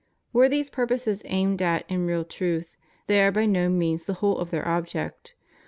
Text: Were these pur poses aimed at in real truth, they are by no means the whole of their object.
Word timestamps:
Were 0.33 0.49
these 0.49 0.71
pur 0.71 0.87
poses 0.87 1.21
aimed 1.25 1.61
at 1.61 1.85
in 1.87 2.07
real 2.07 2.25
truth, 2.25 2.75
they 3.05 3.21
are 3.23 3.31
by 3.31 3.45
no 3.45 3.69
means 3.69 4.05
the 4.05 4.15
whole 4.15 4.39
of 4.39 4.49
their 4.49 4.67
object. 4.67 5.35